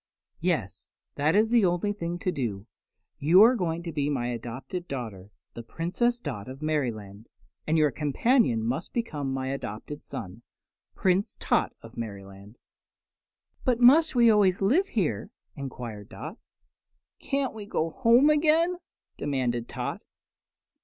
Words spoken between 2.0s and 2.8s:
to do.